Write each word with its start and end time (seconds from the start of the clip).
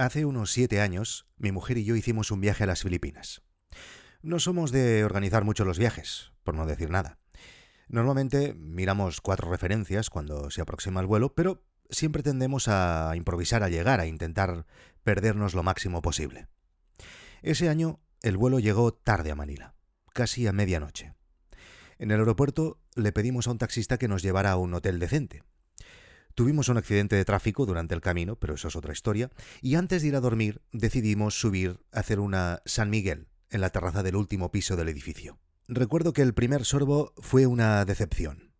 Hace 0.00 0.24
unos 0.24 0.50
siete 0.50 0.80
años, 0.80 1.26
mi 1.36 1.52
mujer 1.52 1.76
y 1.76 1.84
yo 1.84 1.94
hicimos 1.94 2.30
un 2.30 2.40
viaje 2.40 2.64
a 2.64 2.66
las 2.66 2.84
Filipinas. 2.84 3.42
No 4.22 4.38
somos 4.38 4.72
de 4.72 5.04
organizar 5.04 5.44
mucho 5.44 5.66
los 5.66 5.78
viajes, 5.78 6.32
por 6.42 6.54
no 6.54 6.64
decir 6.64 6.88
nada. 6.88 7.18
Normalmente 7.86 8.54
miramos 8.54 9.20
cuatro 9.20 9.50
referencias 9.50 10.08
cuando 10.08 10.50
se 10.50 10.62
aproxima 10.62 11.02
el 11.02 11.06
vuelo, 11.06 11.34
pero 11.34 11.66
siempre 11.90 12.22
tendemos 12.22 12.66
a 12.68 13.12
improvisar 13.14 13.62
al 13.62 13.72
llegar, 13.72 14.00
a 14.00 14.06
intentar 14.06 14.64
perdernos 15.04 15.52
lo 15.52 15.62
máximo 15.62 16.00
posible. 16.00 16.48
Ese 17.42 17.68
año 17.68 18.00
el 18.22 18.38
vuelo 18.38 18.58
llegó 18.58 18.94
tarde 18.94 19.30
a 19.30 19.36
Manila, 19.36 19.74
casi 20.14 20.46
a 20.46 20.52
medianoche. 20.54 21.12
En 21.98 22.10
el 22.10 22.20
aeropuerto 22.20 22.80
le 22.94 23.12
pedimos 23.12 23.46
a 23.46 23.50
un 23.50 23.58
taxista 23.58 23.98
que 23.98 24.08
nos 24.08 24.22
llevara 24.22 24.52
a 24.52 24.56
un 24.56 24.72
hotel 24.72 24.98
decente. 24.98 25.42
Tuvimos 26.40 26.70
un 26.70 26.78
accidente 26.78 27.16
de 27.16 27.26
tráfico 27.26 27.66
durante 27.66 27.94
el 27.94 28.00
camino, 28.00 28.34
pero 28.34 28.54
eso 28.54 28.68
es 28.68 28.74
otra 28.74 28.94
historia, 28.94 29.30
y 29.60 29.74
antes 29.74 30.00
de 30.00 30.08
ir 30.08 30.16
a 30.16 30.20
dormir 30.20 30.62
decidimos 30.72 31.38
subir 31.38 31.80
a 31.92 32.00
hacer 32.00 32.18
una 32.18 32.62
San 32.64 32.88
Miguel 32.88 33.28
en 33.50 33.60
la 33.60 33.68
terraza 33.68 34.02
del 34.02 34.16
último 34.16 34.50
piso 34.50 34.74
del 34.74 34.88
edificio. 34.88 35.38
Recuerdo 35.68 36.14
que 36.14 36.22
el 36.22 36.32
primer 36.32 36.64
sorbo 36.64 37.12
fue 37.18 37.46
una 37.46 37.84
decepción. 37.84 38.54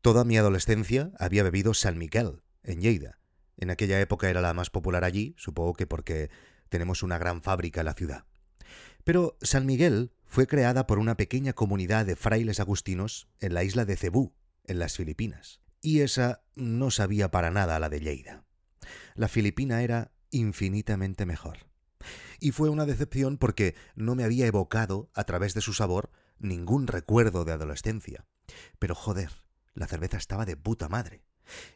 Toda 0.00 0.24
mi 0.24 0.38
adolescencia 0.38 1.12
había 1.18 1.42
bebido 1.42 1.74
San 1.74 1.98
Miguel, 1.98 2.40
en 2.62 2.80
Lleida. 2.80 3.18
En 3.58 3.68
aquella 3.68 4.00
época 4.00 4.30
era 4.30 4.40
la 4.40 4.54
más 4.54 4.70
popular 4.70 5.04
allí, 5.04 5.34
supongo 5.36 5.74
que 5.74 5.86
porque 5.86 6.30
tenemos 6.70 7.02
una 7.02 7.18
gran 7.18 7.42
fábrica 7.42 7.82
en 7.82 7.86
la 7.88 7.94
ciudad. 7.94 8.24
Pero 9.04 9.36
San 9.42 9.66
Miguel 9.66 10.12
fue 10.24 10.46
creada 10.46 10.86
por 10.86 10.98
una 10.98 11.18
pequeña 11.18 11.52
comunidad 11.52 12.06
de 12.06 12.16
frailes 12.16 12.58
agustinos 12.58 13.28
en 13.38 13.52
la 13.52 13.64
isla 13.64 13.84
de 13.84 13.98
Cebú, 13.98 14.32
en 14.64 14.78
las 14.78 14.96
Filipinas 14.96 15.61
y 15.82 16.00
esa 16.00 16.44
no 16.54 16.90
sabía 16.90 17.30
para 17.30 17.50
nada 17.50 17.76
a 17.76 17.80
la 17.80 17.90
de 17.90 18.00
Lleida. 18.00 18.44
La 19.14 19.28
filipina 19.28 19.82
era 19.82 20.12
infinitamente 20.30 21.26
mejor. 21.26 21.58
Y 22.40 22.52
fue 22.52 22.70
una 22.70 22.86
decepción 22.86 23.36
porque 23.36 23.74
no 23.94 24.14
me 24.14 24.24
había 24.24 24.46
evocado, 24.46 25.10
a 25.14 25.24
través 25.24 25.54
de 25.54 25.60
su 25.60 25.74
sabor, 25.74 26.10
ningún 26.38 26.86
recuerdo 26.86 27.44
de 27.44 27.52
adolescencia. 27.52 28.24
Pero 28.78 28.94
joder, 28.94 29.30
la 29.74 29.86
cerveza 29.86 30.16
estaba 30.16 30.44
de 30.44 30.56
puta 30.56 30.88
madre. 30.88 31.24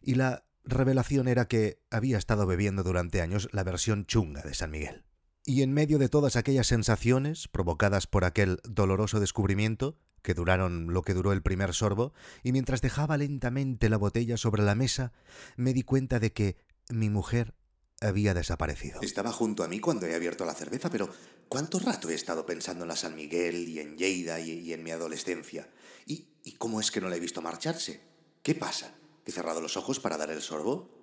Y 0.03 0.15
la 0.15 0.47
revelación 0.65 1.29
era 1.29 1.47
que 1.47 1.81
había 1.91 2.19
estado 2.19 2.47
bebiendo 2.47 2.83
durante 2.83 3.21
años 3.21 3.49
la 3.53 3.65
versión 3.65 4.07
chunga 4.07 4.43
de 4.43 4.55
San 4.55 4.71
Miguel. 4.71 5.05
Y 5.49 5.63
en 5.63 5.73
medio 5.73 5.99
de 5.99 6.09
todas 6.09 6.35
aquellas 6.35 6.67
sensaciones 6.67 7.47
provocadas 7.47 8.09
por 8.09 8.25
aquel 8.25 8.59
doloroso 8.65 9.21
descubrimiento, 9.21 9.97
que 10.23 10.35
duraron 10.35 10.93
lo 10.93 11.03
que 11.03 11.15
duró 11.15 11.33
el 11.33 11.41
primer 11.41 11.73
sorbo, 11.73 12.13
y 12.43 12.51
mientras 12.51 12.83
dejaba 12.83 13.17
lentamente 13.17 13.89
la 13.89 13.97
botella 13.97 14.37
sobre 14.37 14.65
la 14.65 14.75
mesa, 14.75 15.13
me 15.55 15.73
di 15.73 15.85
cuenta 15.85 16.19
de 16.19 16.33
que 16.33 16.57
mi 16.89 17.11
mujer 17.11 17.55
había 18.01 18.35
desaparecido. 18.35 19.01
Estaba 19.03 19.31
junto 19.31 19.63
a 19.63 19.69
mí 19.69 19.79
cuando 19.79 20.07
he 20.07 20.17
abierto 20.17 20.45
la 20.45 20.53
cerveza, 20.53 20.91
pero 20.91 21.09
¿cuánto 21.49 21.79
rato 21.79 22.11
he 22.11 22.15
estado 22.15 22.45
pensando 22.45 22.83
en 22.83 22.89
la 22.89 22.97
San 22.97 23.15
Miguel 23.15 23.69
y 23.69 23.79
en 23.79 23.97
Lleida 23.97 24.41
y, 24.41 24.73
en 24.73 24.83
mi 24.83 24.91
adolescencia? 24.91 25.71
¿Y, 26.07 26.27
¿Y 26.43 26.55
cómo 26.55 26.81
es 26.81 26.91
que 26.91 27.01
no 27.01 27.09
la 27.09 27.17
he 27.17 27.21
visto 27.21 27.41
marcharse? 27.41 28.01
¿Qué 28.43 28.57
pasa? 28.57 28.97
¿He 29.25 29.31
cerrado 29.31 29.61
los 29.61 29.77
ojos 29.77 30.01
para 30.01 30.17
dar 30.17 30.31
el 30.31 30.43
sorbo? 30.43 30.96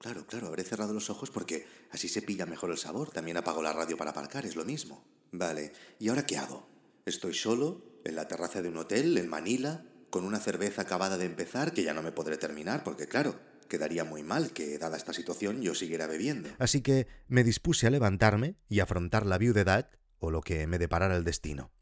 Claro, 0.00 0.26
claro, 0.26 0.46
habré 0.46 0.64
cerrado 0.64 0.94
los 0.94 1.10
ojos 1.10 1.30
porque 1.30 1.66
así 1.90 2.08
se 2.08 2.22
pilla 2.22 2.46
mejor 2.46 2.70
el 2.70 2.78
sabor. 2.78 3.10
También 3.10 3.36
apago 3.36 3.62
la 3.62 3.74
radio 3.74 3.98
para 3.98 4.12
aparcar, 4.12 4.46
es 4.46 4.56
lo 4.56 4.64
mismo. 4.64 5.04
Vale, 5.30 5.72
¿y 5.98 6.08
ahora 6.08 6.24
qué 6.24 6.38
hago? 6.38 6.66
Estoy 7.04 7.34
solo, 7.34 8.00
en 8.04 8.16
la 8.16 8.26
terraza 8.26 8.62
de 8.62 8.70
un 8.70 8.78
hotel, 8.78 9.18
en 9.18 9.28
Manila, 9.28 9.84
con 10.08 10.24
una 10.24 10.40
cerveza 10.40 10.82
acabada 10.82 11.18
de 11.18 11.26
empezar 11.26 11.74
que 11.74 11.82
ya 11.82 11.92
no 11.92 12.02
me 12.02 12.12
podré 12.12 12.38
terminar, 12.38 12.82
porque 12.82 13.08
claro, 13.08 13.38
quedaría 13.68 14.04
muy 14.04 14.22
mal 14.22 14.52
que, 14.52 14.78
dada 14.78 14.96
esta 14.96 15.12
situación, 15.12 15.60
yo 15.60 15.74
siguiera 15.74 16.06
bebiendo. 16.06 16.48
Así 16.58 16.80
que 16.80 17.06
me 17.28 17.44
dispuse 17.44 17.86
a 17.86 17.90
levantarme 17.90 18.56
y 18.70 18.80
afrontar 18.80 19.26
la 19.26 19.36
viudedad 19.36 19.90
o 20.18 20.30
lo 20.30 20.40
que 20.40 20.66
me 20.66 20.78
deparara 20.78 21.14
el 21.14 21.24
destino. 21.24 21.72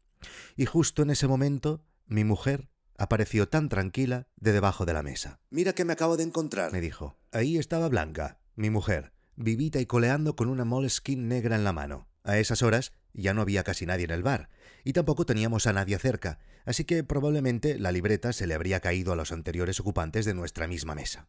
Y 0.57 0.65
justo 0.65 1.03
en 1.03 1.11
ese 1.11 1.27
momento, 1.27 1.85
mi 2.05 2.25
mujer 2.25 2.69
apareció 2.99 3.47
tan 3.47 3.69
tranquila 3.69 4.27
de 4.35 4.51
debajo 4.51 4.85
de 4.85 4.93
la 4.93 5.01
mesa. 5.01 5.39
Mira 5.49 5.73
que 5.73 5.85
me 5.85 5.93
acabo 5.93 6.17
de 6.17 6.23
encontrar, 6.23 6.71
me 6.71 6.81
dijo. 6.81 7.17
Ahí 7.31 7.57
estaba 7.57 7.87
Blanca, 7.87 8.39
mi 8.55 8.69
mujer, 8.69 9.13
vivita 9.37 9.79
y 9.79 9.85
coleando 9.85 10.35
con 10.35 10.49
una 10.49 10.65
moleskin 10.65 11.27
negra 11.29 11.55
en 11.55 11.63
la 11.63 11.73
mano. 11.73 12.07
A 12.23 12.37
esas 12.37 12.61
horas 12.61 12.91
ya 13.13 13.33
no 13.33 13.41
había 13.41 13.63
casi 13.63 13.85
nadie 13.85 14.03
en 14.03 14.11
el 14.11 14.21
bar, 14.21 14.49
y 14.83 14.93
tampoco 14.93 15.25
teníamos 15.25 15.65
a 15.65 15.73
nadie 15.73 15.97
cerca, 15.97 16.39
así 16.65 16.83
que 16.83 17.03
probablemente 17.03 17.79
la 17.79 17.93
libreta 17.93 18.33
se 18.33 18.45
le 18.47 18.53
habría 18.53 18.81
caído 18.81 19.13
a 19.13 19.15
los 19.15 19.31
anteriores 19.31 19.79
ocupantes 19.79 20.25
de 20.25 20.33
nuestra 20.33 20.67
misma 20.67 20.93
mesa. 20.93 21.27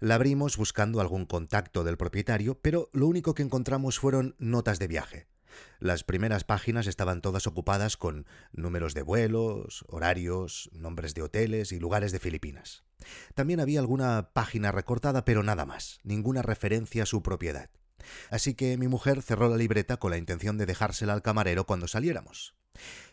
La 0.00 0.16
abrimos 0.16 0.56
buscando 0.56 1.00
algún 1.00 1.24
contacto 1.24 1.84
del 1.84 1.98
propietario, 1.98 2.58
pero 2.60 2.90
lo 2.92 3.06
único 3.06 3.34
que 3.34 3.42
encontramos 3.42 4.00
fueron 4.00 4.34
notas 4.38 4.78
de 4.78 4.88
viaje. 4.88 5.28
Las 5.78 6.04
primeras 6.04 6.44
páginas 6.44 6.86
estaban 6.86 7.20
todas 7.20 7.46
ocupadas 7.46 7.96
con 7.96 8.26
números 8.52 8.94
de 8.94 9.02
vuelos, 9.02 9.84
horarios, 9.88 10.70
nombres 10.72 11.14
de 11.14 11.22
hoteles 11.22 11.72
y 11.72 11.78
lugares 11.78 12.12
de 12.12 12.18
Filipinas. 12.18 12.84
También 13.34 13.60
había 13.60 13.80
alguna 13.80 14.30
página 14.32 14.72
recortada, 14.72 15.24
pero 15.24 15.42
nada 15.42 15.64
más, 15.64 16.00
ninguna 16.02 16.42
referencia 16.42 17.04
a 17.04 17.06
su 17.06 17.22
propiedad. 17.22 17.70
Así 18.30 18.54
que 18.54 18.76
mi 18.76 18.88
mujer 18.88 19.22
cerró 19.22 19.48
la 19.48 19.56
libreta 19.56 19.98
con 19.98 20.10
la 20.10 20.18
intención 20.18 20.58
de 20.58 20.66
dejársela 20.66 21.12
al 21.12 21.22
camarero 21.22 21.66
cuando 21.66 21.88
saliéramos. 21.88 22.54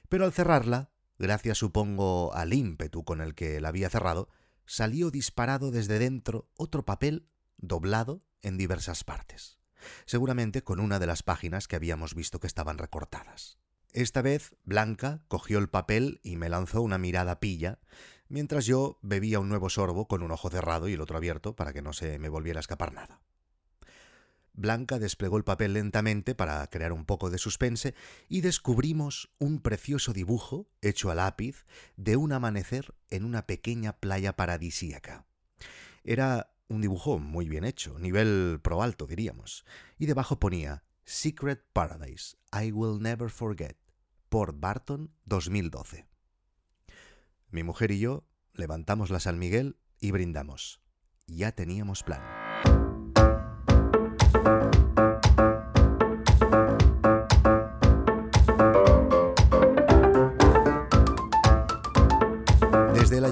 Pero 0.09 0.25
al 0.25 0.33
cerrarla, 0.33 0.91
gracias 1.17 1.57
supongo 1.57 2.33
al 2.33 2.53
ímpetu 2.53 3.03
con 3.03 3.21
el 3.21 3.35
que 3.35 3.59
la 3.59 3.69
había 3.69 3.89
cerrado, 3.89 4.29
salió 4.65 5.11
disparado 5.11 5.71
desde 5.71 5.99
dentro 5.99 6.49
otro 6.57 6.85
papel 6.85 7.27
doblado 7.57 8.23
en 8.41 8.57
diversas 8.57 9.03
partes, 9.03 9.57
seguramente 10.05 10.63
con 10.63 10.79
una 10.79 10.99
de 10.99 11.07
las 11.07 11.23
páginas 11.23 11.67
que 11.67 11.75
habíamos 11.75 12.15
visto 12.15 12.39
que 12.39 12.47
estaban 12.47 12.77
recortadas. 12.77 13.57
Esta 13.93 14.21
vez 14.21 14.55
Blanca 14.63 15.23
cogió 15.27 15.59
el 15.59 15.69
papel 15.69 16.19
y 16.23 16.35
me 16.35 16.49
lanzó 16.49 16.81
una 16.81 16.97
mirada 16.97 17.39
pilla, 17.39 17.79
mientras 18.29 18.65
yo 18.65 18.99
bebía 19.01 19.39
un 19.39 19.49
nuevo 19.49 19.69
sorbo 19.69 20.07
con 20.07 20.23
un 20.23 20.31
ojo 20.31 20.49
cerrado 20.49 20.87
y 20.87 20.93
el 20.93 21.01
otro 21.01 21.17
abierto 21.17 21.55
para 21.55 21.73
que 21.73 21.81
no 21.81 21.93
se 21.93 22.19
me 22.19 22.29
volviera 22.29 22.59
a 22.59 22.61
escapar 22.61 22.93
nada. 22.93 23.21
Blanca 24.57 24.97
desplegó 24.97 25.37
el 25.37 25.43
papel 25.43 25.73
lentamente 25.73 26.33
para 26.33 26.65
crear 26.67 26.91
un 26.91 27.05
poco 27.05 27.29
de 27.29 27.37
suspense 27.37 27.93
y 28.27 28.41
descubrimos 28.41 29.29
un 29.37 29.61
precioso 29.61 30.13
dibujo 30.13 30.67
hecho 30.81 31.11
a 31.11 31.15
lápiz 31.15 31.65
de 31.95 32.17
un 32.17 32.33
amanecer 32.33 32.95
en 33.11 33.23
una 33.23 33.45
pequeña 33.45 33.93
playa 33.93 34.35
paradisíaca. 34.35 35.27
Era 36.03 36.56
un 36.69 36.81
dibujo 36.81 37.19
muy 37.19 37.47
bien 37.47 37.63
hecho, 37.63 37.97
nivel 37.99 38.59
pro 38.61 38.81
alto 38.81 39.07
diríamos, 39.07 39.65
y 39.97 40.05
debajo 40.05 40.39
ponía 40.39 40.83
Secret 41.05 41.63
Paradise, 41.73 42.37
I 42.51 42.71
Will 42.71 43.01
Never 43.01 43.29
Forget, 43.29 43.77
por 44.29 44.59
Barton 44.59 45.13
2012. 45.25 46.05
Mi 47.49 47.63
mujer 47.63 47.91
y 47.91 47.99
yo 47.99 48.27
levantamos 48.53 49.09
la 49.09 49.19
San 49.19 49.39
Miguel 49.39 49.77
y 49.99 50.11
brindamos. 50.11 50.81
Ya 51.27 51.53
teníamos 51.53 52.03
plan. 52.03 52.46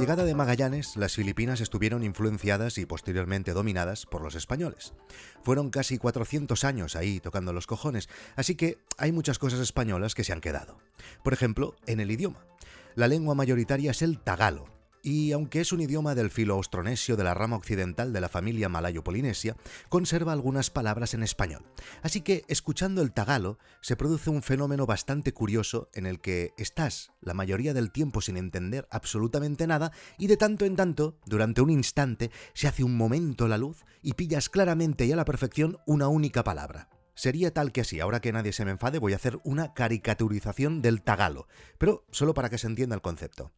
Llegada 0.06 0.26
de 0.26 0.36
Magallanes, 0.36 0.98
las 0.98 1.16
Filipinas 1.16 1.62
estuvieron 1.62 2.04
influenciadas 2.04 2.78
y 2.78 2.86
posteriormente 2.86 3.54
dominadas 3.54 4.06
por 4.06 4.22
los 4.22 4.36
españoles. 4.36 4.94
Fueron 5.42 5.72
casi 5.72 5.98
400 5.98 6.64
años 6.64 6.96
ahí 6.96 7.20
tocando 7.20 7.54
los 7.54 7.66
cojones, 7.66 8.08
así 8.36 8.54
que 8.54 8.78
hay 9.00 9.12
muchas 9.12 9.40
cosas 9.40 9.60
españolas 9.62 10.14
que 10.14 10.24
se 10.24 10.32
han 10.32 10.42
quedado. 10.42 10.78
Por 11.24 11.34
ejemplo, 11.34 11.76
en 11.88 12.02
el 12.02 12.12
idioma. 12.12 12.46
La 12.94 13.08
lengua 13.08 13.34
mayoritaria 13.34 13.90
es 13.90 14.04
el 14.04 14.20
tagalo, 14.20 14.68
y 15.06 15.34
aunque 15.34 15.62
es 15.62 15.72
un 15.72 15.82
idioma 15.82 16.16
del 16.16 16.32
filo 16.32 16.56
austronesio 16.56 17.16
de 17.16 17.24
la 17.24 17.36
rama 17.36 17.56
occidental 17.56 18.12
de 18.12 18.22
la 18.22 18.28
familia 18.28 18.70
malayo-polinesia, 18.70 19.56
conserva 19.88 20.34
algunas 20.34 20.72
palabras 20.72 21.14
en 21.14 21.22
español. 21.22 21.64
Así 22.02 22.22
que, 22.22 22.44
escuchando 22.48 23.04
el 23.04 23.14
tagalo, 23.14 23.60
se 23.82 23.96
produce 23.96 24.32
un 24.32 24.42
fenómeno 24.42 24.88
bastante 24.88 25.32
curioso 25.32 25.90
en 25.94 26.08
el 26.08 26.20
que 26.22 26.54
estás 26.58 27.12
la 27.22 27.36
mayoría 27.36 27.76
del 27.76 27.92
tiempo 27.92 28.20
sin 28.20 28.36
entender 28.36 28.88
absolutamente 28.90 29.68
nada 29.68 29.92
y 30.18 30.26
de 30.26 30.38
tanto 30.38 30.66
en 30.66 30.76
tanto, 30.76 31.20
durante 31.28 31.62
un 31.62 31.70
instante, 31.70 32.32
se 32.56 32.68
hace 32.68 32.84
un 32.84 32.98
momento 32.98 33.48
la 33.48 33.60
luz 33.60 33.86
y 34.02 34.14
pillas 34.14 34.50
claramente 34.50 35.06
y 35.06 35.12
a 35.12 35.16
la 35.16 35.26
perfección 35.26 35.78
una 35.86 36.08
única 36.08 36.44
palabra. 36.44 36.90
Sería 37.14 37.54
tal 37.54 37.72
que 37.72 37.82
así, 37.82 38.00
ahora 38.00 38.22
que 38.22 38.34
nadie 38.34 38.54
se 38.54 38.66
me 38.66 38.72
enfade, 38.72 38.98
voy 38.98 39.14
a 39.14 39.18
hacer 39.18 39.40
una 39.44 39.76
caricaturización 39.76 40.82
del 40.82 41.04
tagalo, 41.04 41.48
pero 41.78 42.08
solo 42.10 42.34
para 42.34 42.50
que 42.50 42.58
se 42.58 42.66
entienda 42.66 42.96
el 42.96 43.04
concepto. 43.04 43.54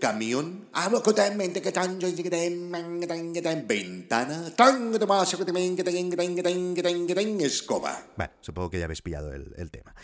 Camión. 0.00 0.68
Ventana. 3.66 4.52
Escoba. 7.40 8.06
Bueno, 8.16 8.32
supongo 8.40 8.70
que 8.70 8.78
ya 8.78 8.86
habéis 8.86 9.02
pillado 9.02 9.32
el, 9.32 9.70
tema. 9.70 9.94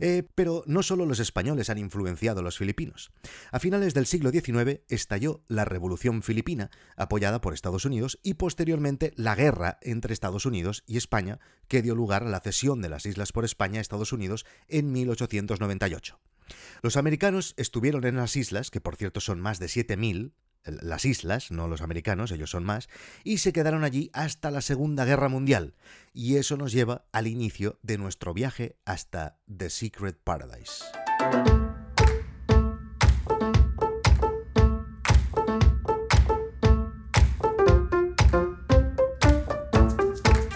Eh, 0.00 0.22
pero 0.34 0.64
no 0.66 0.82
solo 0.82 1.06
los 1.06 1.18
españoles 1.18 1.70
han 1.70 1.78
influenciado 1.78 2.40
a 2.40 2.42
los 2.42 2.58
filipinos. 2.58 3.10
A 3.52 3.58
finales 3.58 3.94
del 3.94 4.06
siglo 4.06 4.30
XIX 4.30 4.80
estalló 4.88 5.42
la 5.48 5.64
Revolución 5.64 6.22
Filipina, 6.22 6.70
apoyada 6.96 7.40
por 7.40 7.54
Estados 7.54 7.86
Unidos, 7.86 8.18
y 8.22 8.34
posteriormente 8.34 9.14
la 9.16 9.34
guerra 9.34 9.78
entre 9.80 10.12
Estados 10.12 10.44
Unidos 10.44 10.82
y 10.86 10.98
España, 10.98 11.38
que 11.68 11.80
dio 11.80 11.94
lugar 11.94 12.24
a 12.24 12.28
la 12.28 12.40
cesión 12.40 12.82
de 12.82 12.90
las 12.90 13.06
islas 13.06 13.32
por 13.32 13.46
España 13.46 13.78
a 13.78 13.82
Estados 13.82 14.12
Unidos 14.12 14.44
en 14.68 14.92
1898. 14.92 16.18
Los 16.82 16.96
americanos 16.96 17.54
estuvieron 17.56 18.04
en 18.04 18.16
las 18.16 18.36
islas, 18.36 18.70
que 18.70 18.80
por 18.80 18.96
cierto 18.96 19.20
son 19.20 19.40
más 19.40 19.58
de 19.58 19.66
7.000, 19.66 20.32
las 20.64 21.04
islas, 21.04 21.50
no 21.50 21.68
los 21.68 21.82
americanos, 21.82 22.30
ellos 22.30 22.50
son 22.50 22.64
más, 22.64 22.88
y 23.24 23.38
se 23.38 23.52
quedaron 23.52 23.84
allí 23.84 24.10
hasta 24.12 24.50
la 24.50 24.60
Segunda 24.60 25.04
Guerra 25.04 25.28
Mundial. 25.28 25.74
Y 26.12 26.36
eso 26.36 26.56
nos 26.56 26.72
lleva 26.72 27.04
al 27.12 27.26
inicio 27.26 27.78
de 27.82 27.98
nuestro 27.98 28.34
viaje 28.34 28.76
hasta 28.84 29.38
The 29.54 29.70
Secret 29.70 30.18
Paradise. 30.22 30.84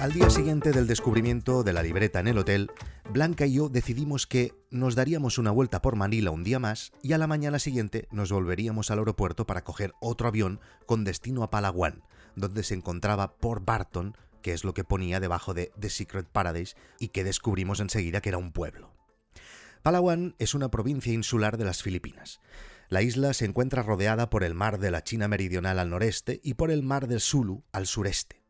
Al 0.06 0.12
día 0.12 0.30
siguiente 0.30 0.70
del 0.70 0.86
descubrimiento 0.86 1.64
de 1.64 1.72
la 1.72 1.82
libreta 1.82 2.20
en 2.20 2.28
el 2.28 2.38
hotel, 2.38 2.70
Blanca 3.10 3.44
y 3.44 3.54
yo 3.54 3.68
decidimos 3.68 4.28
que 4.28 4.54
nos 4.70 4.94
daríamos 4.94 5.36
una 5.36 5.50
vuelta 5.50 5.82
por 5.82 5.96
Manila 5.96 6.30
un 6.30 6.44
día 6.44 6.60
más 6.60 6.92
y 7.02 7.12
a 7.12 7.18
la 7.18 7.26
mañana 7.26 7.58
siguiente 7.58 8.06
nos 8.12 8.30
volveríamos 8.30 8.92
al 8.92 9.00
aeropuerto 9.00 9.48
para 9.48 9.64
coger 9.64 9.94
otro 10.00 10.28
avión 10.28 10.60
con 10.86 11.02
destino 11.02 11.42
a 11.42 11.50
Palawan, 11.50 12.04
donde 12.36 12.62
se 12.62 12.74
encontraba 12.74 13.36
Port 13.38 13.64
Barton, 13.64 14.16
que 14.42 14.52
es 14.52 14.62
lo 14.62 14.74
que 14.74 14.84
ponía 14.84 15.18
debajo 15.18 15.54
de 15.54 15.72
The 15.80 15.90
Secret 15.90 16.28
Paradise 16.28 16.76
y 17.00 17.08
que 17.08 17.24
descubrimos 17.24 17.80
enseguida 17.80 18.20
que 18.20 18.28
era 18.28 18.38
un 18.38 18.52
pueblo. 18.52 18.94
Palawan 19.82 20.36
es 20.38 20.54
una 20.54 20.70
provincia 20.70 21.12
insular 21.12 21.56
de 21.56 21.64
las 21.64 21.82
Filipinas. 21.82 22.38
La 22.88 23.02
isla 23.02 23.34
se 23.34 23.44
encuentra 23.44 23.82
rodeada 23.82 24.30
por 24.30 24.44
el 24.44 24.54
mar 24.54 24.78
de 24.78 24.92
la 24.92 25.02
China 25.02 25.26
Meridional 25.26 25.80
al 25.80 25.90
noreste 25.90 26.38
y 26.44 26.54
por 26.54 26.70
el 26.70 26.84
mar 26.84 27.08
del 27.08 27.18
Sulu 27.18 27.64
al 27.72 27.88
sureste. 27.88 28.45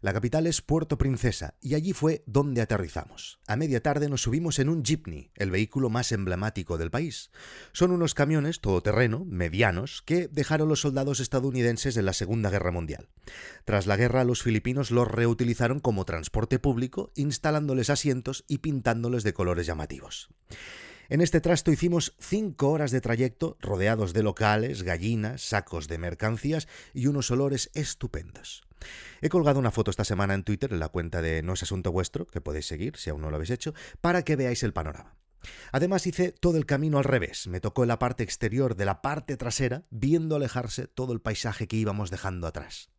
La 0.00 0.12
capital 0.12 0.46
es 0.46 0.60
Puerto 0.60 0.98
Princesa 0.98 1.54
y 1.60 1.74
allí 1.74 1.92
fue 1.92 2.22
donde 2.26 2.60
aterrizamos. 2.60 3.38
A 3.46 3.56
media 3.56 3.82
tarde 3.82 4.08
nos 4.08 4.22
subimos 4.22 4.58
en 4.58 4.68
un 4.68 4.84
jeepney, 4.84 5.30
el 5.34 5.50
vehículo 5.50 5.88
más 5.88 6.12
emblemático 6.12 6.76
del 6.76 6.90
país. 6.90 7.30
Son 7.72 7.90
unos 7.90 8.12
camiones 8.14 8.60
todoterreno, 8.60 9.24
medianos, 9.24 10.02
que 10.02 10.28
dejaron 10.28 10.68
los 10.68 10.80
soldados 10.80 11.20
estadounidenses 11.20 11.96
en 11.96 12.04
la 12.04 12.12
Segunda 12.12 12.50
Guerra 12.50 12.70
Mundial. 12.70 13.08
Tras 13.64 13.86
la 13.86 13.96
guerra, 13.96 14.24
los 14.24 14.42
filipinos 14.42 14.90
los 14.90 15.08
reutilizaron 15.08 15.80
como 15.80 16.04
transporte 16.04 16.58
público, 16.58 17.10
instalándoles 17.14 17.88
asientos 17.88 18.44
y 18.46 18.58
pintándoles 18.58 19.24
de 19.24 19.32
colores 19.32 19.66
llamativos. 19.66 20.28
En 21.08 21.20
este 21.20 21.40
trasto 21.40 21.70
hicimos 21.70 22.14
cinco 22.18 22.70
horas 22.70 22.90
de 22.90 23.00
trayecto 23.00 23.58
rodeados 23.60 24.14
de 24.14 24.22
locales, 24.22 24.82
gallinas, 24.82 25.42
sacos 25.42 25.86
de 25.86 25.98
mercancías 25.98 26.66
y 26.94 27.06
unos 27.06 27.30
olores 27.30 27.70
estupendos. 27.74 28.64
He 29.20 29.28
colgado 29.28 29.58
una 29.58 29.70
foto 29.70 29.90
esta 29.90 30.04
semana 30.04 30.34
en 30.34 30.44
Twitter 30.44 30.72
en 30.72 30.80
la 30.80 30.88
cuenta 30.88 31.22
de 31.22 31.42
No 31.42 31.54
es 31.54 31.62
Asunto 31.62 31.92
Vuestro, 31.92 32.26
que 32.26 32.40
podéis 32.40 32.66
seguir 32.66 32.96
si 32.96 33.10
aún 33.10 33.20
no 33.20 33.30
lo 33.30 33.36
habéis 33.36 33.50
hecho, 33.50 33.74
para 34.00 34.22
que 34.22 34.36
veáis 34.36 34.62
el 34.62 34.72
panorama. 34.72 35.16
Además 35.72 36.06
hice 36.06 36.32
todo 36.32 36.56
el 36.56 36.66
camino 36.66 36.98
al 36.98 37.04
revés, 37.04 37.46
me 37.46 37.60
tocó 37.60 37.84
la 37.84 37.98
parte 37.98 38.22
exterior 38.22 38.76
de 38.76 38.84
la 38.84 39.02
parte 39.02 39.36
trasera, 39.36 39.84
viendo 39.90 40.36
alejarse 40.36 40.86
todo 40.86 41.12
el 41.12 41.20
paisaje 41.20 41.68
que 41.68 41.76
íbamos 41.76 42.10
dejando 42.10 42.46
atrás. 42.46 42.90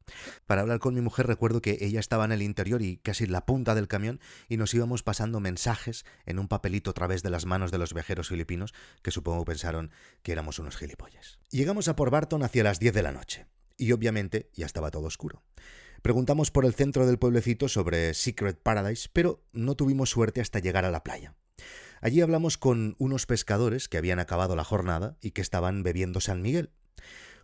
Para 0.46 0.62
hablar 0.62 0.80
con 0.80 0.94
mi 0.94 1.02
mujer 1.02 1.26
recuerdo 1.26 1.62
que 1.62 1.80
ella 1.82 2.00
estaba 2.00 2.26
en 2.26 2.32
el 2.32 2.44
interior 2.44 2.82
y 2.84 2.98
casi 2.98 3.24
en 3.24 3.32
la 3.32 3.46
punta 3.46 3.74
del 3.74 3.88
camión 3.88 4.20
y 4.48 4.58
nos 4.58 4.74
íbamos 4.74 5.02
pasando 5.02 5.40
mensajes 5.40 6.06
en 6.26 6.38
un 6.38 6.48
papelito 6.48 6.92
a 6.92 6.94
través 6.94 7.24
de 7.24 7.32
las 7.32 7.46
manos 7.46 7.72
de 7.72 7.80
los 7.80 7.94
viajeros 7.94 8.30
filipinos 8.30 8.74
que 9.02 9.12
supongo 9.12 9.46
pensaron 9.46 9.92
que 10.22 10.32
éramos 10.32 10.60
unos 10.60 10.78
gilipollas. 10.78 11.40
Llegamos 11.50 11.88
a 11.88 11.96
Port 11.96 12.12
Barton 12.12 12.44
hacia 12.44 12.64
las 12.64 12.80
10 12.80 12.94
de 12.94 13.04
la 13.04 13.12
noche 13.12 13.48
y 13.78 13.92
obviamente 13.92 14.50
ya 14.54 14.66
estaba 14.66 14.92
todo 14.92 15.08
oscuro. 15.08 15.44
Preguntamos 16.02 16.52
por 16.52 16.66
el 16.66 16.74
centro 16.74 17.08
del 17.08 17.18
pueblecito 17.18 17.68
sobre 17.68 18.14
Secret 18.14 18.60
Paradise, 18.62 19.10
pero 19.12 19.44
no 19.54 19.76
tuvimos 19.76 20.12
suerte 20.12 20.42
hasta 20.42 20.60
llegar 20.60 20.86
a 20.86 20.92
la 20.92 21.04
playa. 21.04 21.36
Allí 22.02 22.22
hablamos 22.22 22.58
con 22.58 22.96
unos 23.00 23.26
pescadores 23.26 23.90
que 23.90 23.98
habían 23.98 24.20
acabado 24.20 24.56
la 24.56 24.64
jornada 24.64 25.18
y 25.22 25.32
que 25.32 25.42
estaban 25.42 25.82
bebiendo 25.82 26.22
San 26.22 26.42
Miguel. 26.42 26.70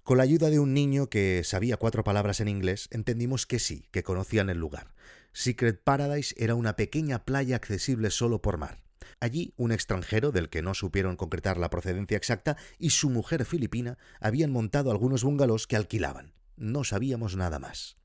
Con 0.04 0.18
la 0.18 0.24
ayuda 0.24 0.50
de 0.50 0.60
un 0.60 0.74
niño 0.74 1.10
que 1.10 1.44
sabía 1.44 1.78
cuatro 1.78 2.04
palabras 2.04 2.40
en 2.40 2.48
inglés, 2.48 2.88
entendimos 2.92 3.46
que 3.46 3.60
sí, 3.60 3.88
que 3.92 4.04
conocían 4.04 4.50
el 4.50 4.58
lugar. 4.58 4.94
Secret 5.34 5.82
Paradise 5.84 6.36
era 6.38 6.56
una 6.56 6.76
pequeña 6.76 7.24
playa 7.24 7.56
accesible 7.56 8.12
solo 8.12 8.42
por 8.42 8.58
mar. 8.58 8.81
Allí, 9.20 9.54
un 9.58 9.72
extranjero, 9.72 10.32
del 10.32 10.50
que 10.50 10.62
no 10.62 10.74
supieron 10.74 11.16
concretar 11.16 11.58
la 11.58 11.70
procedencia 11.70 12.18
exacta, 12.18 12.58
y 12.78 12.92
su 12.92 13.10
mujer 13.10 13.46
filipina 13.46 13.98
habían 14.20 14.52
montado 14.52 14.92
algunos 14.92 15.24
bungalows 15.24 15.68
que 15.68 15.76
alquilaban. 15.76 16.34
No 16.58 16.84
sabíamos 16.84 17.36
nada 17.36 17.60
más. 17.60 17.98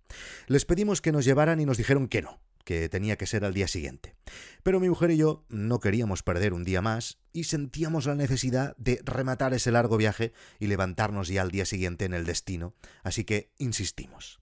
Les 0.46 0.64
pedimos 0.64 1.00
que 1.00 1.12
nos 1.12 1.24
llevaran 1.24 1.60
y 1.60 1.66
nos 1.66 1.76
dijeron 1.76 2.08
que 2.08 2.22
no, 2.22 2.40
que 2.66 2.88
tenía 2.88 3.16
que 3.16 3.26
ser 3.26 3.44
al 3.44 3.54
día 3.54 3.68
siguiente. 3.68 4.16
Pero 4.64 4.80
mi 4.80 4.88
mujer 4.88 5.12
y 5.12 5.16
yo 5.16 5.46
no 5.48 5.78
queríamos 5.78 6.24
perder 6.24 6.52
un 6.52 6.64
día 6.64 6.82
más 6.82 7.18
y 7.32 7.44
sentíamos 7.44 8.06
la 8.06 8.16
necesidad 8.16 8.76
de 8.76 9.00
rematar 9.04 9.54
ese 9.54 9.70
largo 9.70 9.96
viaje 9.96 10.32
y 10.58 10.66
levantarnos 10.66 11.28
ya 11.28 11.42
al 11.42 11.52
día 11.52 11.64
siguiente 11.64 12.06
en 12.06 12.12
el 12.12 12.26
destino, 12.26 12.74
así 13.04 13.24
que 13.24 13.52
insistimos. 13.56 14.40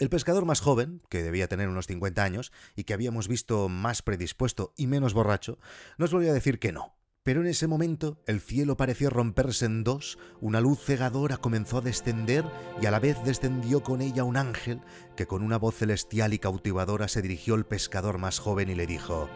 El 0.00 0.10
pescador 0.10 0.46
más 0.46 0.60
joven, 0.60 1.00
que 1.08 1.22
debía 1.22 1.46
tener 1.46 1.68
unos 1.68 1.86
50 1.86 2.24
años 2.24 2.50
y 2.74 2.84
que 2.84 2.92
habíamos 2.92 3.28
visto 3.28 3.68
más 3.68 4.02
predispuesto 4.02 4.74
y 4.76 4.88
menos 4.88 5.14
borracho, 5.14 5.60
nos 5.96 6.12
volvió 6.12 6.30
a 6.30 6.34
decir 6.34 6.58
que 6.58 6.72
no, 6.72 6.96
pero 7.22 7.42
en 7.42 7.46
ese 7.46 7.66
momento 7.66 8.18
el 8.26 8.40
cielo 8.40 8.76
pareció 8.76 9.10
romperse 9.10 9.66
en 9.66 9.84
dos, 9.84 10.18
una 10.40 10.60
luz 10.60 10.80
cegadora 10.84 11.36
comenzó 11.36 11.78
a 11.78 11.82
descender 11.82 12.44
y 12.80 12.86
a 12.86 12.90
la 12.90 13.00
vez 13.00 13.16
descendió 13.24 13.82
con 13.82 14.00
ella 14.00 14.24
un 14.24 14.36
ángel 14.36 14.80
que 15.16 15.26
con 15.26 15.42
una 15.42 15.58
voz 15.58 15.76
celestial 15.76 16.32
y 16.32 16.38
cautivadora 16.38 17.08
se 17.08 17.22
dirigió 17.22 17.54
al 17.54 17.66
pescador 17.66 18.18
más 18.18 18.38
joven 18.38 18.70
y 18.70 18.74
le 18.74 18.86
dijo, 18.86 19.28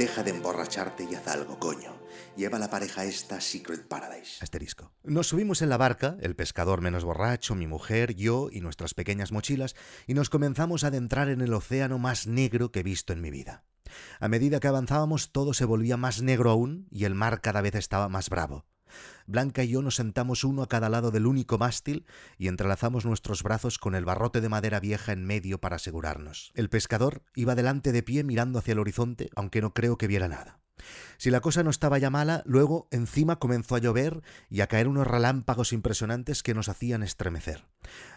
Deja 0.00 0.22
de 0.22 0.30
emborracharte 0.30 1.06
y 1.10 1.14
haz 1.14 1.28
algo, 1.28 1.58
coño. 1.58 1.94
Lleva 2.34 2.56
a 2.56 2.60
la 2.60 2.70
pareja 2.70 3.04
esta 3.04 3.40
Secret 3.40 3.86
Paradise. 3.86 4.42
Asterisco. 4.42 4.92
Nos 5.04 5.28
subimos 5.28 5.60
en 5.60 5.68
la 5.68 5.76
barca, 5.76 6.16
el 6.22 6.34
pescador 6.34 6.80
menos 6.80 7.04
borracho, 7.04 7.54
mi 7.54 7.66
mujer, 7.66 8.14
yo 8.14 8.48
y 8.50 8.60
nuestras 8.60 8.94
pequeñas 8.94 9.30
mochilas, 9.30 9.76
y 10.06 10.14
nos 10.14 10.30
comenzamos 10.30 10.84
a 10.84 10.86
adentrar 10.86 11.28
en 11.28 11.42
el 11.42 11.52
océano 11.52 11.98
más 11.98 12.26
negro 12.26 12.72
que 12.72 12.80
he 12.80 12.82
visto 12.82 13.12
en 13.12 13.20
mi 13.20 13.30
vida. 13.30 13.64
A 14.20 14.28
medida 14.28 14.60
que 14.60 14.68
avanzábamos 14.68 15.32
todo 15.32 15.54
se 15.54 15.64
volvía 15.64 15.96
más 15.96 16.22
negro 16.22 16.50
aún 16.50 16.86
y 16.90 17.04
el 17.04 17.14
mar 17.14 17.40
cada 17.40 17.60
vez 17.60 17.74
estaba 17.74 18.08
más 18.08 18.28
bravo. 18.28 18.66
Blanca 19.26 19.62
y 19.62 19.68
yo 19.68 19.82
nos 19.82 19.96
sentamos 19.96 20.44
uno 20.44 20.62
a 20.62 20.68
cada 20.68 20.88
lado 20.88 21.10
del 21.10 21.26
único 21.26 21.58
mástil 21.58 22.06
y 22.36 22.48
entrelazamos 22.48 23.04
nuestros 23.04 23.42
brazos 23.42 23.78
con 23.78 23.94
el 23.94 24.04
barrote 24.04 24.40
de 24.40 24.48
madera 24.48 24.80
vieja 24.80 25.12
en 25.12 25.24
medio 25.24 25.60
para 25.60 25.76
asegurarnos. 25.76 26.52
El 26.54 26.68
pescador 26.68 27.22
iba 27.34 27.54
delante 27.54 27.92
de 27.92 28.02
pie 28.02 28.24
mirando 28.24 28.58
hacia 28.58 28.72
el 28.72 28.80
horizonte, 28.80 29.30
aunque 29.36 29.60
no 29.60 29.72
creo 29.72 29.98
que 29.98 30.08
viera 30.08 30.28
nada. 30.28 30.60
Si 31.18 31.30
la 31.30 31.40
cosa 31.40 31.62
no 31.62 31.70
estaba 31.70 31.98
ya 31.98 32.10
mala, 32.10 32.42
luego 32.46 32.88
encima 32.90 33.38
comenzó 33.38 33.76
a 33.76 33.78
llover 33.78 34.22
y 34.48 34.60
a 34.60 34.66
caer 34.66 34.88
unos 34.88 35.06
relámpagos 35.06 35.72
impresionantes 35.72 36.42
que 36.42 36.54
nos 36.54 36.68
hacían 36.68 37.02
estremecer. 37.02 37.66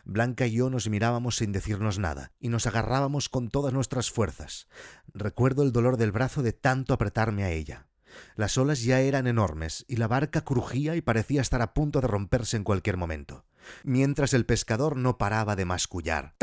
Blanca 0.05 0.47
y 0.47 0.53
yo 0.53 0.69
nos 0.69 0.89
mirábamos 0.89 1.37
sin 1.37 1.51
decirnos 1.51 1.99
nada, 1.99 2.31
y 2.39 2.49
nos 2.49 2.67
agarrábamos 2.67 3.29
con 3.29 3.49
todas 3.49 3.73
nuestras 3.73 4.11
fuerzas. 4.11 4.67
Recuerdo 5.13 5.63
el 5.63 5.71
dolor 5.71 5.97
del 5.97 6.11
brazo 6.11 6.43
de 6.43 6.53
tanto 6.53 6.93
apretarme 6.93 7.43
a 7.43 7.51
ella. 7.51 7.87
Las 8.35 8.57
olas 8.57 8.83
ya 8.83 8.99
eran 8.99 9.27
enormes, 9.27 9.85
y 9.87 9.95
la 9.95 10.07
barca 10.07 10.41
crujía 10.41 10.95
y 10.95 11.01
parecía 11.01 11.41
estar 11.41 11.61
a 11.61 11.73
punto 11.73 12.01
de 12.01 12.07
romperse 12.07 12.57
en 12.57 12.63
cualquier 12.63 12.97
momento 12.97 13.45
mientras 13.83 14.33
el 14.33 14.45
pescador 14.45 14.97
no 14.97 15.17
paraba 15.17 15.55
de 15.55 15.65
mascullar. 15.65 16.35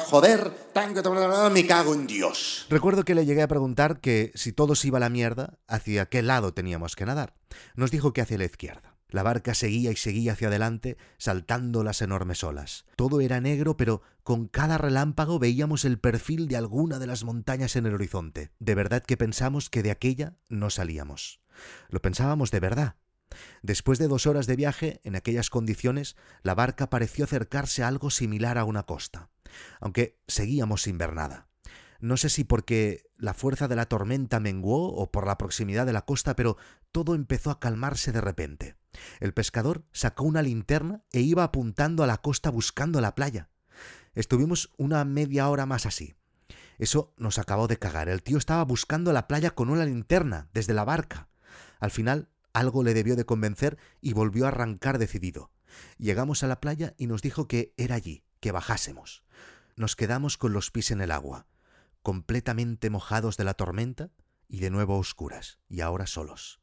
joder, 0.00 0.52
me 1.52 1.66
cago 1.66 1.94
en 1.94 2.06
Dios. 2.06 2.66
Recuerdo 2.70 3.04
que 3.04 3.14
le 3.14 3.26
llegué 3.26 3.42
a 3.42 3.48
preguntar 3.48 4.00
que 4.00 4.32
si 4.34 4.52
todo 4.52 4.74
se 4.74 4.88
iba 4.88 4.98
a 4.98 5.00
la 5.00 5.08
mierda, 5.08 5.58
hacia 5.66 6.06
qué 6.06 6.22
lado 6.22 6.54
teníamos 6.54 6.96
que 6.96 7.06
nadar. 7.06 7.34
Nos 7.74 7.90
dijo 7.90 8.12
que 8.12 8.20
hacia 8.20 8.38
la 8.38 8.44
izquierda. 8.44 8.96
La 9.10 9.24
barca 9.24 9.54
seguía 9.54 9.90
y 9.90 9.96
seguía 9.96 10.32
hacia 10.32 10.48
adelante, 10.48 10.96
saltando 11.18 11.82
las 11.82 12.00
enormes 12.00 12.44
olas. 12.44 12.84
Todo 12.94 13.20
era 13.20 13.40
negro, 13.40 13.76
pero 13.76 14.02
con 14.22 14.46
cada 14.46 14.78
relámpago 14.78 15.40
veíamos 15.40 15.84
el 15.84 15.98
perfil 15.98 16.46
de 16.46 16.56
alguna 16.56 17.00
de 17.00 17.08
las 17.08 17.24
montañas 17.24 17.74
en 17.74 17.86
el 17.86 17.94
horizonte. 17.94 18.52
De 18.60 18.76
verdad 18.76 19.02
que 19.02 19.16
pensamos 19.16 19.68
que 19.68 19.82
de 19.82 19.90
aquella 19.90 20.36
no 20.48 20.70
salíamos. 20.70 21.40
Lo 21.88 22.00
pensábamos 22.00 22.52
de 22.52 22.60
verdad, 22.60 22.94
Después 23.62 23.98
de 23.98 24.08
dos 24.08 24.26
horas 24.26 24.46
de 24.46 24.56
viaje, 24.56 25.00
en 25.04 25.16
aquellas 25.16 25.50
condiciones, 25.50 26.16
la 26.42 26.54
barca 26.54 26.90
pareció 26.90 27.24
acercarse 27.24 27.82
a 27.82 27.88
algo 27.88 28.10
similar 28.10 28.58
a 28.58 28.64
una 28.64 28.84
costa, 28.84 29.30
aunque 29.80 30.18
seguíamos 30.26 30.82
sin 30.82 30.98
ver 30.98 31.14
nada. 31.14 31.48
No 32.00 32.16
sé 32.16 32.30
si 32.30 32.44
porque 32.44 33.10
la 33.18 33.34
fuerza 33.34 33.68
de 33.68 33.76
la 33.76 33.86
tormenta 33.86 34.40
menguó 34.40 34.92
o 34.94 35.12
por 35.12 35.26
la 35.26 35.36
proximidad 35.36 35.84
de 35.84 35.92
la 35.92 36.06
costa, 36.06 36.34
pero 36.34 36.56
todo 36.92 37.14
empezó 37.14 37.50
a 37.50 37.60
calmarse 37.60 38.10
de 38.10 38.22
repente. 38.22 38.76
El 39.20 39.34
pescador 39.34 39.84
sacó 39.92 40.24
una 40.24 40.40
linterna 40.40 41.04
e 41.12 41.20
iba 41.20 41.44
apuntando 41.44 42.02
a 42.02 42.06
la 42.06 42.16
costa 42.16 42.50
buscando 42.50 43.00
la 43.02 43.14
playa. 43.14 43.50
Estuvimos 44.14 44.72
una 44.78 45.04
media 45.04 45.48
hora 45.48 45.66
más 45.66 45.84
así. 45.84 46.16
Eso 46.78 47.12
nos 47.18 47.38
acabó 47.38 47.68
de 47.68 47.78
cagar. 47.78 48.08
El 48.08 48.22
tío 48.22 48.38
estaba 48.38 48.64
buscando 48.64 49.12
la 49.12 49.28
playa 49.28 49.50
con 49.50 49.68
una 49.68 49.84
linterna 49.84 50.48
desde 50.54 50.72
la 50.72 50.84
barca. 50.86 51.28
Al 51.78 51.90
final, 51.90 52.30
algo 52.52 52.82
le 52.82 52.94
debió 52.94 53.16
de 53.16 53.24
convencer 53.24 53.78
y 54.00 54.12
volvió 54.12 54.44
a 54.44 54.48
arrancar 54.48 54.98
decidido. 54.98 55.50
Llegamos 55.98 56.42
a 56.42 56.48
la 56.48 56.60
playa 56.60 56.94
y 56.96 57.06
nos 57.06 57.22
dijo 57.22 57.46
que 57.46 57.72
era 57.76 57.94
allí, 57.94 58.24
que 58.40 58.52
bajásemos. 58.52 59.24
Nos 59.76 59.96
quedamos 59.96 60.36
con 60.36 60.52
los 60.52 60.70
pies 60.70 60.90
en 60.90 61.00
el 61.00 61.10
agua, 61.10 61.46
completamente 62.02 62.90
mojados 62.90 63.36
de 63.36 63.44
la 63.44 63.54
tormenta 63.54 64.10
y 64.48 64.60
de 64.60 64.70
nuevo 64.70 64.98
oscuras, 64.98 65.58
y 65.68 65.80
ahora 65.80 66.06
solos. 66.06 66.60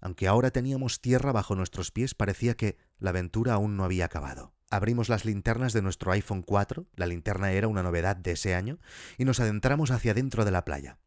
Aunque 0.00 0.28
ahora 0.28 0.50
teníamos 0.50 1.00
tierra 1.00 1.32
bajo 1.32 1.56
nuestros 1.56 1.90
pies, 1.90 2.14
parecía 2.14 2.56
que 2.56 2.78
la 2.98 3.10
aventura 3.10 3.54
aún 3.54 3.76
no 3.76 3.84
había 3.84 4.04
acabado. 4.04 4.54
Abrimos 4.70 5.08
las 5.08 5.24
linternas 5.24 5.72
de 5.72 5.82
nuestro 5.82 6.12
iPhone 6.12 6.42
4, 6.42 6.86
la 6.94 7.06
linterna 7.06 7.52
era 7.52 7.68
una 7.68 7.82
novedad 7.82 8.16
de 8.16 8.32
ese 8.32 8.54
año, 8.54 8.78
y 9.16 9.24
nos 9.24 9.40
adentramos 9.40 9.90
hacia 9.90 10.14
dentro 10.14 10.44
de 10.44 10.50
la 10.50 10.64
playa. 10.64 10.98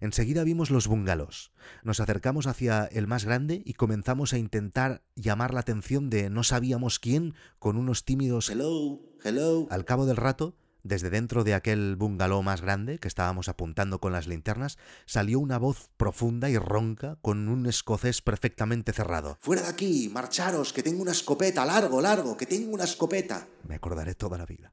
Enseguida 0.00 0.44
vimos 0.44 0.70
los 0.70 0.86
bungalows. 0.86 1.52
Nos 1.82 2.00
acercamos 2.00 2.46
hacia 2.46 2.84
el 2.86 3.06
más 3.06 3.24
grande 3.24 3.62
y 3.64 3.74
comenzamos 3.74 4.32
a 4.32 4.38
intentar 4.38 5.02
llamar 5.14 5.54
la 5.54 5.60
atención 5.60 6.10
de 6.10 6.30
no 6.30 6.42
sabíamos 6.42 6.98
quién 6.98 7.34
con 7.58 7.76
unos 7.76 8.04
tímidos 8.04 8.50
Hello, 8.50 9.00
hello. 9.22 9.66
Al 9.70 9.84
cabo 9.84 10.06
del 10.06 10.16
rato, 10.16 10.54
desde 10.82 11.10
dentro 11.10 11.44
de 11.44 11.54
aquel 11.54 11.96
bungalow 11.96 12.42
más 12.42 12.60
grande 12.60 12.98
que 12.98 13.08
estábamos 13.08 13.48
apuntando 13.48 14.00
con 14.00 14.12
las 14.12 14.26
linternas, 14.26 14.78
salió 15.06 15.38
una 15.38 15.58
voz 15.58 15.90
profunda 15.96 16.48
y 16.48 16.56
ronca 16.56 17.18
con 17.22 17.48
un 17.48 17.66
escocés 17.66 18.22
perfectamente 18.22 18.92
cerrado. 18.92 19.38
Fuera 19.40 19.62
de 19.62 19.68
aquí, 19.68 20.10
marcharos, 20.12 20.72
que 20.72 20.82
tengo 20.82 21.02
una 21.02 21.12
escopeta, 21.12 21.64
largo, 21.64 22.00
largo, 22.00 22.36
que 22.36 22.46
tengo 22.46 22.72
una 22.72 22.84
escopeta. 22.84 23.46
Me 23.66 23.74
acordaré 23.74 24.14
toda 24.14 24.38
la 24.38 24.46
vida. 24.46 24.72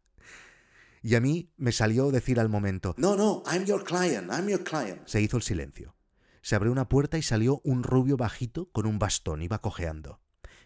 Y 1.08 1.16
a 1.16 1.22
mí 1.22 1.54
me 1.56 1.72
salió 1.72 2.12
decir 2.12 2.38
al 2.38 2.50
momento, 2.50 2.94
No, 2.98 3.16
no, 3.16 3.42
I'm 3.50 3.64
your 3.64 3.82
client, 3.86 4.30
I'm 4.30 4.50
your 4.50 4.62
client. 4.66 5.08
se 5.08 5.22
hizo 5.22 5.38
el 5.38 5.44
silencio. 5.44 5.96
Se 6.42 6.54
abrió 6.54 6.70
una 6.70 6.90
puerta 6.90 7.18
y 7.18 7.22
salió 7.22 7.62
un 7.64 7.84
rubio 7.84 8.18
bajito 8.18 8.70
con 8.74 8.86
un 8.86 9.00
bastón, 9.00 9.42
iba 9.42 9.62
cojeando. 9.62 10.20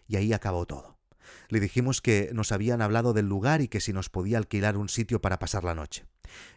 Y 0.08 0.16
ahí 0.16 0.32
acabó 0.32 0.66
todo. 0.66 0.98
Le 1.48 1.60
dijimos 1.60 2.00
que 2.00 2.30
nos 2.32 2.50
habían 2.50 2.82
hablado 2.82 3.12
del 3.12 3.28
lugar 3.28 3.60
y 3.60 3.68
que 3.68 3.78
si 3.78 3.92
nos 3.92 4.08
podía 4.08 4.36
alquilar 4.36 4.76
un 4.76 4.88
sitio 4.88 5.20
para 5.20 5.38
pasar 5.38 5.62
la 5.62 5.76
noche. 5.76 6.06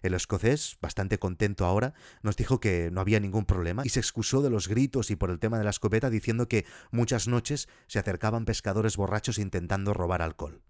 El 0.02 0.16
escocés, 0.16 0.80
bastante 0.82 1.20
contento 1.20 1.64
ahora, 1.64 1.94
nos 2.24 2.38
dijo 2.38 2.60
que 2.60 2.90
no 2.92 3.02
había 3.02 3.20
ningún 3.20 3.46
problema 3.46 3.84
y 3.86 3.90
se 3.90 4.00
excusó 4.00 4.42
de 4.42 4.50
los 4.50 4.68
gritos 4.68 5.12
y 5.12 5.16
por 5.16 5.30
el 5.30 5.38
tema 5.38 5.60
de 5.60 5.64
la 5.64 5.70
escopeta 5.70 6.10
diciendo 6.10 6.48
que 6.48 6.66
muchas 6.90 7.28
noches 7.28 7.70
se 7.86 8.00
acercaban 8.00 8.46
pescadores 8.46 8.98
borrachos 8.98 9.38
intentando 9.38 9.94
robar 9.94 10.24
alcohol. 10.24 10.64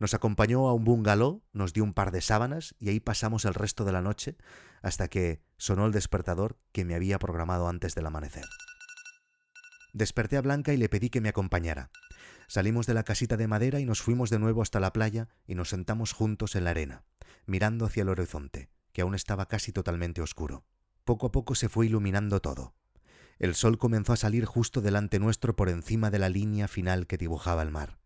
Nos 0.00 0.14
acompañó 0.14 0.68
a 0.68 0.74
un 0.74 0.84
bungalow, 0.84 1.42
nos 1.52 1.72
dio 1.72 1.84
un 1.84 1.94
par 1.94 2.10
de 2.10 2.20
sábanas 2.20 2.74
y 2.78 2.88
ahí 2.88 3.00
pasamos 3.00 3.44
el 3.44 3.54
resto 3.54 3.84
de 3.84 3.92
la 3.92 4.02
noche 4.02 4.36
hasta 4.82 5.08
que 5.08 5.42
sonó 5.56 5.86
el 5.86 5.92
despertador 5.92 6.58
que 6.72 6.84
me 6.84 6.94
había 6.94 7.18
programado 7.18 7.68
antes 7.68 7.94
del 7.94 8.06
amanecer. 8.06 8.44
Desperté 9.92 10.36
a 10.36 10.42
Blanca 10.42 10.72
y 10.72 10.76
le 10.76 10.88
pedí 10.88 11.08
que 11.08 11.20
me 11.20 11.28
acompañara. 11.28 11.90
Salimos 12.48 12.86
de 12.86 12.94
la 12.94 13.04
casita 13.04 13.36
de 13.36 13.48
madera 13.48 13.80
y 13.80 13.86
nos 13.86 14.02
fuimos 14.02 14.28
de 14.28 14.38
nuevo 14.38 14.60
hasta 14.60 14.80
la 14.80 14.92
playa 14.92 15.28
y 15.46 15.54
nos 15.54 15.70
sentamos 15.70 16.12
juntos 16.12 16.56
en 16.56 16.64
la 16.64 16.70
arena, 16.70 17.04
mirando 17.46 17.86
hacia 17.86 18.02
el 18.02 18.08
horizonte, 18.08 18.70
que 18.92 19.02
aún 19.02 19.14
estaba 19.14 19.46
casi 19.46 19.72
totalmente 19.72 20.20
oscuro. 20.20 20.64
Poco 21.04 21.26
a 21.26 21.32
poco 21.32 21.54
se 21.54 21.68
fue 21.68 21.86
iluminando 21.86 22.40
todo. 22.40 22.74
El 23.38 23.54
sol 23.54 23.78
comenzó 23.78 24.12
a 24.12 24.16
salir 24.16 24.44
justo 24.44 24.80
delante 24.80 25.18
nuestro 25.18 25.56
por 25.56 25.68
encima 25.68 26.10
de 26.10 26.18
la 26.18 26.28
línea 26.28 26.68
final 26.68 27.06
que 27.06 27.16
dibujaba 27.16 27.62
el 27.62 27.70
mar. 27.70 27.98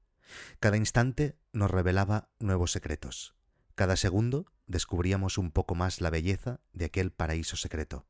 Cada 0.60 0.76
instante 0.76 1.38
nos 1.52 1.70
revelaba 1.70 2.30
nuevos 2.38 2.72
secretos. 2.72 3.34
Cada 3.74 3.96
segundo 3.96 4.46
descubríamos 4.66 5.38
un 5.38 5.50
poco 5.50 5.74
más 5.74 6.00
la 6.00 6.10
belleza 6.10 6.60
de 6.72 6.86
aquel 6.86 7.12
paraíso 7.12 7.56
secreto, 7.56 8.06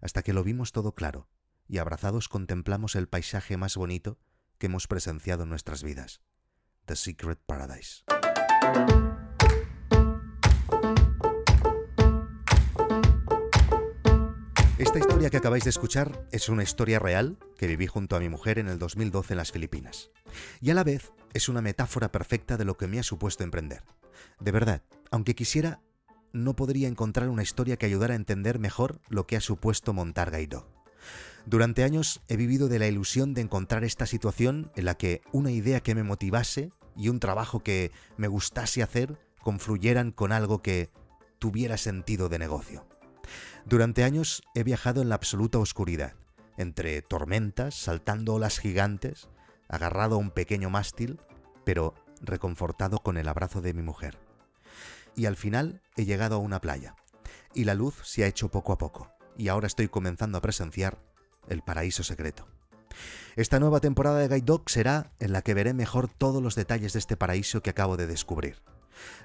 hasta 0.00 0.22
que 0.22 0.32
lo 0.32 0.44
vimos 0.44 0.72
todo 0.72 0.94
claro, 0.94 1.28
y 1.68 1.78
abrazados 1.78 2.28
contemplamos 2.28 2.94
el 2.94 3.08
paisaje 3.08 3.56
más 3.56 3.76
bonito 3.76 4.18
que 4.58 4.66
hemos 4.66 4.86
presenciado 4.86 5.44
en 5.44 5.50
nuestras 5.50 5.82
vidas, 5.82 6.20
The 6.86 6.96
Secret 6.96 7.38
Paradise. 7.44 8.04
Esta 14.78 14.98
historia 14.98 15.30
que 15.30 15.36
acabáis 15.36 15.64
de 15.64 15.70
escuchar 15.70 16.26
es 16.30 16.48
una 16.48 16.62
historia 16.62 16.98
real 16.98 17.38
que 17.56 17.66
viví 17.66 17.86
junto 17.86 18.16
a 18.16 18.20
mi 18.20 18.28
mujer 18.28 18.58
en 18.58 18.68
el 18.68 18.78
2012 18.78 19.34
en 19.34 19.38
las 19.38 19.52
Filipinas. 19.52 20.10
Y 20.60 20.70
a 20.70 20.74
la 20.74 20.84
vez 20.84 21.12
es 21.34 21.48
una 21.48 21.60
metáfora 21.60 22.10
perfecta 22.10 22.56
de 22.56 22.64
lo 22.64 22.76
que 22.76 22.86
me 22.86 22.98
ha 22.98 23.02
supuesto 23.02 23.44
emprender. 23.44 23.82
De 24.40 24.52
verdad, 24.52 24.82
aunque 25.10 25.34
quisiera, 25.34 25.80
no 26.32 26.56
podría 26.56 26.88
encontrar 26.88 27.28
una 27.28 27.42
historia 27.42 27.76
que 27.76 27.86
ayudara 27.86 28.14
a 28.14 28.16
entender 28.16 28.58
mejor 28.58 29.00
lo 29.08 29.26
que 29.26 29.36
ha 29.36 29.40
supuesto 29.40 29.92
montar 29.92 30.30
Gaidó. 30.30 30.66
Durante 31.46 31.84
años 31.84 32.22
he 32.28 32.36
vivido 32.36 32.68
de 32.68 32.78
la 32.78 32.86
ilusión 32.86 33.34
de 33.34 33.42
encontrar 33.42 33.84
esta 33.84 34.06
situación 34.06 34.72
en 34.76 34.86
la 34.86 34.94
que 34.94 35.20
una 35.32 35.50
idea 35.50 35.80
que 35.80 35.94
me 35.94 36.02
motivase 36.02 36.72
y 36.96 37.08
un 37.08 37.20
trabajo 37.20 37.62
que 37.62 37.92
me 38.16 38.28
gustase 38.28 38.82
hacer 38.82 39.18
confluyeran 39.42 40.10
con 40.10 40.32
algo 40.32 40.62
que 40.62 40.90
tuviera 41.38 41.76
sentido 41.76 42.28
de 42.28 42.38
negocio. 42.38 42.86
Durante 43.66 44.04
años 44.04 44.42
he 44.54 44.62
viajado 44.62 45.02
en 45.02 45.10
la 45.10 45.16
absoluta 45.16 45.58
oscuridad, 45.58 46.14
entre 46.56 47.02
tormentas, 47.02 47.74
saltando 47.74 48.34
olas 48.34 48.58
gigantes, 48.58 49.28
agarrado 49.68 50.16
a 50.16 50.18
un 50.18 50.30
pequeño 50.30 50.70
mástil, 50.70 51.20
pero 51.64 51.94
reconfortado 52.20 52.98
con 52.98 53.16
el 53.16 53.28
abrazo 53.28 53.60
de 53.60 53.74
mi 53.74 53.82
mujer. 53.82 54.18
Y 55.16 55.26
al 55.26 55.36
final 55.36 55.82
he 55.96 56.04
llegado 56.04 56.36
a 56.36 56.38
una 56.38 56.60
playa, 56.60 56.96
y 57.54 57.64
la 57.64 57.74
luz 57.74 58.00
se 58.04 58.24
ha 58.24 58.26
hecho 58.26 58.50
poco 58.50 58.72
a 58.72 58.78
poco, 58.78 59.10
y 59.36 59.48
ahora 59.48 59.66
estoy 59.66 59.88
comenzando 59.88 60.38
a 60.38 60.42
presenciar 60.42 60.98
el 61.48 61.62
paraíso 61.62 62.02
secreto. 62.02 62.46
Esta 63.36 63.58
nueva 63.58 63.80
temporada 63.80 64.20
de 64.20 64.28
Guide 64.28 64.44
Dog 64.44 64.70
será 64.70 65.12
en 65.18 65.32
la 65.32 65.42
que 65.42 65.54
veré 65.54 65.74
mejor 65.74 66.08
todos 66.08 66.42
los 66.42 66.54
detalles 66.54 66.92
de 66.92 67.00
este 67.00 67.16
paraíso 67.16 67.62
que 67.62 67.70
acabo 67.70 67.96
de 67.96 68.06
descubrir. 68.06 68.62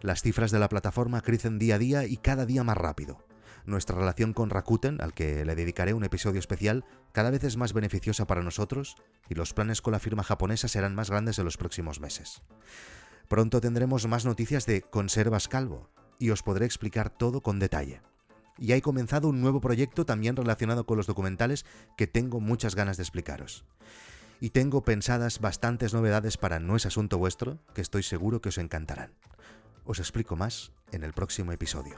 Las 0.02 0.22
cifras 0.22 0.52
de 0.52 0.60
la 0.60 0.70
plataforma 0.70 1.22
crecen 1.22 1.60
día 1.60 1.76
a 1.76 1.80
día 1.80 2.06
y 2.06 2.18
cada 2.18 2.46
día 2.46 2.64
más 2.64 2.78
rápido. 2.78 3.24
Nuestra 3.66 3.98
relación 3.98 4.34
con 4.34 4.50
Rakuten, 4.50 5.02
al 5.02 5.14
que 5.14 5.46
le 5.46 5.56
dedicaré 5.56 5.94
un 5.94 6.04
episodio 6.04 6.40
especial, 6.40 6.86
cada 7.12 7.30
vez 7.30 7.44
es 7.44 7.58
más 7.58 7.74
beneficiosa 7.74 8.28
para 8.28 8.44
nosotros 8.44 8.96
y 9.30 9.36
los 9.36 9.54
planes 9.54 9.82
con 9.82 9.94
la 9.94 10.00
firma 10.00 10.24
japonesa 10.24 10.68
serán 10.68 10.96
más 10.96 11.10
grandes 11.10 11.40
en 11.40 11.46
los 11.46 11.58
próximos 11.58 12.00
meses. 12.00 12.42
Pronto 13.28 13.62
tendremos 13.62 14.08
más 14.08 14.26
noticias 14.26 14.66
de 14.66 14.82
Conservas 14.82 15.48
Calvo 15.48 15.90
y 16.18 16.32
os 16.32 16.44
podré 16.44 16.66
explicar 16.66 17.10
todo 17.10 17.42
con 17.42 17.60
detalle 17.60 18.02
y 18.60 18.74
hay 18.74 18.82
comenzado 18.82 19.30
un 19.30 19.42
nuevo 19.42 19.62
proyecto 19.62 20.06
también 20.06 20.36
relacionado 20.36 20.86
con 20.86 20.98
los 20.98 21.08
documentales 21.08 21.66
que 21.98 22.08
tengo 22.08 22.40
muchas 22.40 22.76
ganas 22.76 22.98
de 22.98 23.04
explicaros. 23.04 23.66
Y 24.42 24.52
tengo 24.52 24.84
pensadas 24.84 25.40
bastantes 25.40 25.94
novedades 25.94 26.38
para 26.38 26.60
No 26.60 26.76
es 26.76 26.86
Asunto 26.86 27.18
Vuestro 27.18 27.60
que 27.74 27.82
estoy 27.82 28.04
seguro 28.04 28.42
que 28.42 28.50
os 28.50 28.58
encantarán. 28.58 29.12
Os 29.86 30.00
explico 30.00 30.36
más 30.36 30.72
en 30.92 31.04
el 31.04 31.14
próximo 31.14 31.52
episodio. 31.52 31.96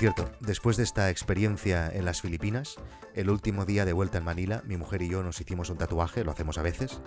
Cierto, 0.00 0.32
después 0.40 0.78
de 0.78 0.82
esta 0.82 1.10
experiencia 1.10 1.90
en 1.92 2.06
las 2.06 2.22
Filipinas, 2.22 2.76
el 3.14 3.28
último 3.28 3.66
día 3.66 3.84
de 3.84 3.92
vuelta 3.92 4.16
en 4.16 4.24
Manila, 4.24 4.62
mi 4.64 4.78
mujer 4.78 5.02
y 5.02 5.10
yo 5.10 5.22
nos 5.22 5.38
hicimos 5.42 5.68
un 5.68 5.76
tatuaje, 5.76 6.24
lo 6.24 6.30
hacemos 6.30 6.56
a 6.56 6.62
veces, 6.62 7.02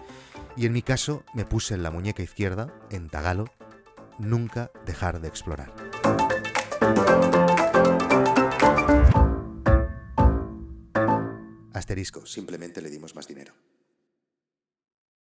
y 0.56 0.68
en 0.68 0.74
mi 0.74 0.84
caso 0.84 1.24
me 1.34 1.44
puse 1.44 1.74
en 1.74 1.82
la 1.82 1.90
muñeca 1.90 2.22
izquierda, 2.22 2.72
en 2.92 3.10
tagalo, 3.10 3.46
nunca 4.20 4.70
dejar 4.86 5.22
de 5.22 5.28
explorar. 5.28 5.74
Asterisco, 11.74 12.28
simplemente 12.28 12.80
le 12.80 12.92
dimos 12.92 13.16
más 13.16 13.28
dinero. 13.28 13.56